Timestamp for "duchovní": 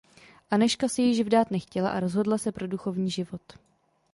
2.67-3.09